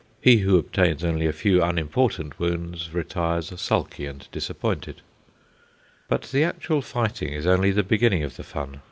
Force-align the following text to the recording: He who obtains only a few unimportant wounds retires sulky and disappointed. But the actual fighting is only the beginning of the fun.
He 0.19 0.37
who 0.37 0.57
obtains 0.57 1.03
only 1.03 1.27
a 1.27 1.31
few 1.31 1.61
unimportant 1.61 2.39
wounds 2.39 2.91
retires 2.91 3.53
sulky 3.61 4.07
and 4.07 4.27
disappointed. 4.31 5.01
But 6.09 6.23
the 6.23 6.43
actual 6.43 6.81
fighting 6.81 7.29
is 7.33 7.45
only 7.45 7.69
the 7.69 7.83
beginning 7.83 8.23
of 8.23 8.35
the 8.35 8.43
fun. 8.43 8.79